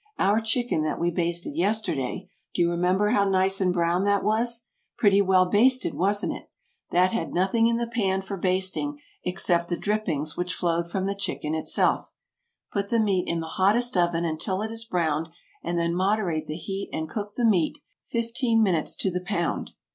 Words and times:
Our 0.17 0.39
chicken 0.39 0.81
that 0.81 0.99
we 0.99 1.11
basted 1.11 1.55
yesterday, 1.55 2.27
do 2.55 2.63
you 2.63 2.71
remember 2.71 3.09
how 3.09 3.23
nice 3.23 3.61
and 3.61 3.71
brown 3.71 4.03
that 4.05 4.23
was? 4.23 4.63
Pretty 4.97 5.21
well 5.21 5.45
basted, 5.45 5.93
wasn't 5.93 6.33
it? 6.33 6.49
That 6.89 7.11
had 7.11 7.35
nothing 7.35 7.67
in 7.67 7.77
the 7.77 7.85
pan 7.85 8.23
for 8.23 8.35
basting 8.35 8.97
except 9.23 9.67
the 9.67 9.77
drippings 9.77 10.35
which 10.35 10.55
flowed 10.55 10.89
from 10.89 11.05
the 11.05 11.13
chicken 11.13 11.53
itself. 11.53 12.09
Put 12.71 12.89
the 12.89 12.99
meat 12.99 13.27
in 13.27 13.41
the 13.41 13.45
hottest 13.61 13.95
oven 13.95 14.25
until 14.25 14.63
it 14.63 14.71
is 14.71 14.85
browned, 14.85 15.29
and 15.63 15.77
then 15.77 15.93
moderate 15.93 16.47
the 16.47 16.55
heat 16.57 16.89
and 16.91 17.07
cook 17.07 17.35
the 17.35 17.45
meat 17.45 17.77
fifteen 18.03 18.63
minutes 18.63 18.95
to 18.95 19.11
the 19.11 19.21
pound. 19.21 19.73